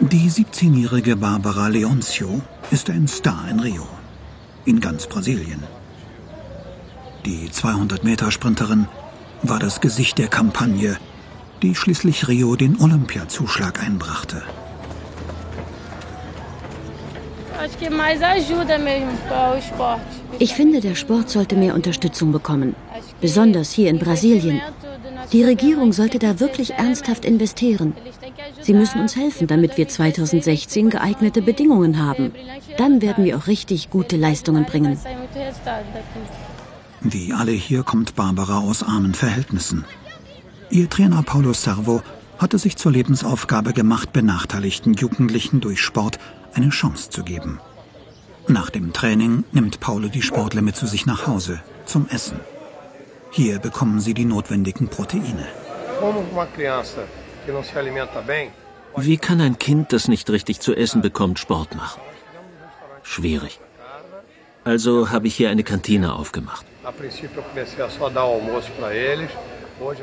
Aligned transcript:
Die 0.00 0.30
17-jährige 0.30 1.16
Barbara 1.16 1.68
Leoncio 1.68 2.40
ist 2.70 2.90
ein 2.90 3.08
Star 3.08 3.48
in 3.50 3.58
Rio, 3.60 3.86
in 4.64 4.78
ganz 4.80 5.06
Brasilien. 5.06 5.62
Die 7.24 7.48
200-Meter-Sprinterin 7.48 8.86
war 9.42 9.58
das 9.58 9.80
Gesicht 9.80 10.18
der 10.18 10.28
Kampagne, 10.28 10.98
die 11.62 11.74
schließlich 11.74 12.28
Rio 12.28 12.54
den 12.54 12.80
Olympiazuschlag 12.80 13.82
einbrachte. 13.82 14.42
Ich 20.38 20.54
finde, 20.54 20.80
der 20.80 20.94
Sport 20.94 21.30
sollte 21.30 21.56
mehr 21.56 21.74
Unterstützung 21.74 22.30
bekommen, 22.30 22.76
besonders 23.20 23.72
hier 23.72 23.90
in 23.90 23.98
Brasilien. 23.98 24.60
Die 25.32 25.42
Regierung 25.42 25.92
sollte 25.92 26.18
da 26.18 26.40
wirklich 26.40 26.74
ernsthaft 26.74 27.24
investieren. 27.24 27.94
Sie 28.60 28.74
müssen 28.74 29.00
uns 29.00 29.16
helfen, 29.16 29.46
damit 29.46 29.76
wir 29.76 29.88
2016 29.88 30.90
geeignete 30.90 31.42
Bedingungen 31.42 31.98
haben. 31.98 32.32
Dann 32.78 33.02
werden 33.02 33.24
wir 33.24 33.36
auch 33.36 33.46
richtig 33.46 33.90
gute 33.90 34.16
Leistungen 34.16 34.64
bringen. 34.64 34.98
Wie 37.00 37.32
alle 37.32 37.52
hier 37.52 37.82
kommt 37.82 38.14
Barbara 38.14 38.60
aus 38.60 38.82
armen 38.82 39.14
Verhältnissen. 39.14 39.84
Ihr 40.70 40.88
Trainer 40.90 41.22
Paulo 41.22 41.52
Servo 41.52 42.02
hatte 42.38 42.58
sich 42.58 42.76
zur 42.76 42.92
Lebensaufgabe 42.92 43.72
gemacht, 43.72 44.12
benachteiligten 44.12 44.94
Jugendlichen 44.94 45.60
durch 45.60 45.80
Sport 45.80 46.18
eine 46.54 46.70
Chance 46.70 47.10
zu 47.10 47.22
geben. 47.22 47.60
Nach 48.48 48.70
dem 48.70 48.92
Training 48.92 49.44
nimmt 49.52 49.80
Paulo 49.80 50.08
die 50.08 50.22
Sportler 50.22 50.62
mit 50.62 50.76
zu 50.76 50.86
sich 50.86 51.06
nach 51.06 51.26
Hause 51.26 51.60
zum 51.84 52.08
Essen. 52.08 52.40
Hier 53.38 53.58
bekommen 53.58 54.00
sie 54.00 54.14
die 54.14 54.24
notwendigen 54.24 54.88
Proteine. 54.88 55.46
Wie 58.96 59.18
kann 59.18 59.40
ein 59.42 59.58
Kind, 59.58 59.92
das 59.92 60.08
nicht 60.08 60.30
richtig 60.30 60.60
zu 60.60 60.74
essen 60.74 61.02
bekommt, 61.02 61.38
Sport 61.38 61.74
machen? 61.74 62.00
Schwierig. 63.02 63.60
Also 64.64 65.10
habe 65.10 65.26
ich 65.26 65.34
hier 65.36 65.50
eine 65.50 65.64
Kantine 65.64 66.14
aufgemacht. 66.14 66.64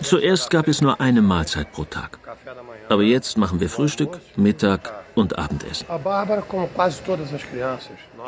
Zuerst 0.00 0.48
gab 0.48 0.66
es 0.66 0.80
nur 0.80 0.98
eine 0.98 1.20
Mahlzeit 1.20 1.70
pro 1.70 1.84
Tag. 1.84 2.18
Aber 2.88 3.02
jetzt 3.02 3.36
machen 3.36 3.60
wir 3.60 3.68
Frühstück, 3.68 4.18
Mittag 4.36 4.90
und 5.14 5.38
Abendessen. 5.38 5.86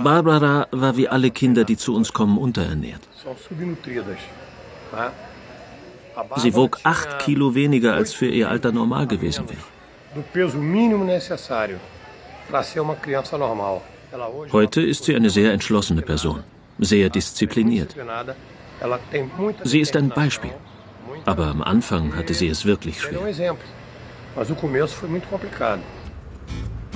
Barbara 0.04 0.66
war 0.70 0.96
wie 0.98 1.08
alle 1.08 1.30
Kinder, 1.30 1.64
die 1.64 1.78
zu 1.78 1.94
uns 1.94 2.12
kommen, 2.12 2.36
unterernährt. 2.36 3.00
Sie 6.36 6.54
wog 6.54 6.78
acht 6.82 7.20
Kilo 7.20 7.54
weniger, 7.54 7.94
als 7.94 8.12
für 8.12 8.26
ihr 8.26 8.50
Alter 8.50 8.72
normal 8.72 9.06
gewesen 9.06 9.46
wäre. 9.48 9.60
Heute 14.52 14.82
ist 14.82 15.04
sie 15.04 15.14
eine 15.14 15.30
sehr 15.30 15.52
entschlossene 15.52 16.02
Person, 16.02 16.42
sehr 16.78 17.08
diszipliniert. 17.08 17.94
Sie 19.64 19.80
ist 19.80 19.96
ein 19.96 20.08
Beispiel. 20.08 20.52
Aber 21.24 21.46
am 21.46 21.62
Anfang 21.62 22.16
hatte 22.16 22.34
sie 22.34 22.48
es 22.48 22.64
wirklich 22.64 23.00
schwer. 23.00 23.56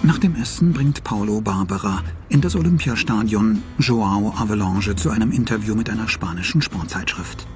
Nach 0.03 0.19
dem 0.19 0.37
Essen 0.37 0.72
bringt 0.72 1.03
Paulo 1.03 1.41
Barbara 1.41 2.03
in 2.28 2.41
das 2.41 2.55
Olympiastadion 2.56 3.62
Joao 3.78 4.34
Avalanche 4.37 4.95
zu 4.97 5.11
einem 5.11 5.33
Interview 5.33 5.75
mit 5.75 5.89
einer 5.89 6.09
spanischen 6.09 6.61
Sportzeitschrift. 6.61 7.47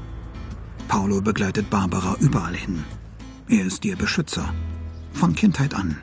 Paulo 0.88 1.20
begleitet 1.20 1.68
Barbara 1.70 2.16
überall 2.18 2.54
hin. 2.54 2.84
Er 3.48 3.64
ist 3.66 3.84
ihr 3.84 3.96
Beschützer. 3.96 4.52
Von 5.12 5.34
Kindheit 5.34 5.74
an. 5.74 5.98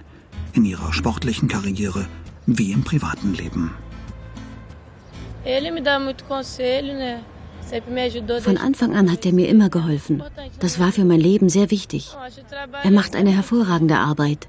In 0.53 0.63
ihrer 0.63 0.93
sportlichen 0.93 1.47
Karriere 1.47 2.05
wie 2.45 2.71
im 2.71 2.83
privaten 2.83 3.33
Leben. 3.33 3.71
Von 8.41 8.57
Anfang 8.57 8.95
an 8.95 9.11
hat 9.11 9.25
er 9.25 9.33
mir 9.33 9.49
immer 9.49 9.69
geholfen. 9.69 10.23
Das 10.59 10.79
war 10.79 10.91
für 10.91 11.05
mein 11.05 11.19
Leben 11.19 11.49
sehr 11.49 11.71
wichtig. 11.71 12.15
Er 12.83 12.91
macht 12.91 13.15
eine 13.15 13.31
hervorragende 13.31 13.97
Arbeit. 13.97 14.47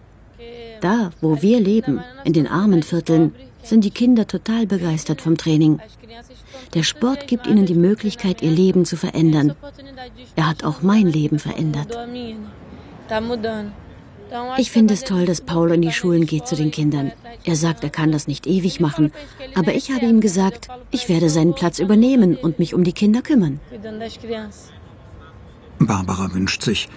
Da, 0.80 1.10
wo 1.22 1.40
wir 1.40 1.60
leben, 1.60 2.00
in 2.24 2.34
den 2.34 2.46
armen 2.46 2.82
Vierteln, 2.82 3.34
sind 3.62 3.84
die 3.84 3.90
Kinder 3.90 4.26
total 4.26 4.66
begeistert 4.66 5.20
vom 5.22 5.36
Training. 5.36 5.80
Der 6.74 6.82
Sport 6.82 7.26
gibt 7.26 7.46
ihnen 7.46 7.66
die 7.66 7.74
Möglichkeit, 7.74 8.42
ihr 8.42 8.50
Leben 8.50 8.84
zu 8.84 8.96
verändern. 8.96 9.54
Er 10.34 10.48
hat 10.48 10.64
auch 10.64 10.82
mein 10.82 11.06
Leben 11.06 11.38
verändert. 11.38 11.96
Ich 14.58 14.70
finde 14.70 14.94
es 14.94 15.04
toll, 15.04 15.24
dass 15.24 15.40
Paul 15.40 15.70
in 15.72 15.82
die 15.82 15.92
Schulen 15.92 16.26
geht 16.26 16.46
zu 16.46 16.56
den 16.56 16.70
Kindern. 16.70 17.12
Er 17.44 17.56
sagt, 17.56 17.84
er 17.84 17.90
kann 17.90 18.10
das 18.10 18.26
nicht 18.26 18.46
ewig 18.46 18.80
machen. 18.80 19.12
Aber 19.54 19.74
ich 19.74 19.92
habe 19.92 20.06
ihm 20.06 20.20
gesagt, 20.20 20.68
ich 20.90 21.08
werde 21.08 21.30
seinen 21.30 21.54
Platz 21.54 21.78
übernehmen 21.78 22.36
und 22.36 22.58
mich 22.58 22.74
um 22.74 22.82
die 22.82 22.92
Kinder 22.92 23.22
kümmern. 23.22 23.60
Barbara 25.78 26.34
wünscht 26.34 26.62
sich, 26.62 26.88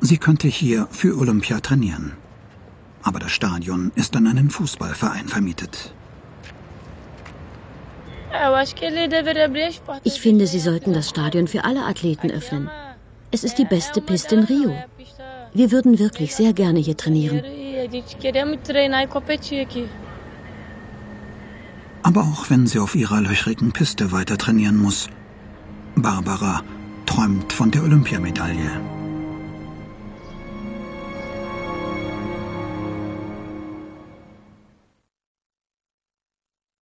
sie 0.00 0.16
könnte 0.16 0.48
hier 0.48 0.88
für 0.90 1.18
Olympia 1.18 1.60
trainieren. 1.60 2.12
Aber 3.02 3.18
das 3.18 3.32
Stadion 3.32 3.92
ist 3.94 4.16
an 4.16 4.26
einen 4.26 4.50
Fußballverein 4.50 5.28
vermietet. 5.28 5.92
Ich 10.04 10.20
finde, 10.20 10.46
sie 10.46 10.60
sollten 10.60 10.92
das 10.92 11.08
Stadion 11.08 11.48
für 11.48 11.64
alle 11.64 11.84
Athleten 11.84 12.30
öffnen. 12.30 12.70
Es 13.30 13.44
ist 13.44 13.58
die 13.58 13.64
beste 13.64 14.00
Piste 14.00 14.36
in 14.36 14.44
Rio. 14.44 14.74
Wir 15.54 15.70
würden 15.70 15.98
wirklich 15.98 16.34
sehr 16.34 16.52
gerne 16.52 16.78
hier 16.78 16.96
trainieren. 16.96 17.42
Aber 22.02 22.20
auch 22.22 22.50
wenn 22.50 22.66
sie 22.66 22.78
auf 22.78 22.94
ihrer 22.94 23.20
löchrigen 23.20 23.72
Piste 23.72 24.12
weiter 24.12 24.38
trainieren 24.38 24.76
muss, 24.76 25.08
Barbara 25.94 26.62
träumt 27.06 27.52
von 27.52 27.70
der 27.70 27.82
Olympiamedaille. 27.82 28.97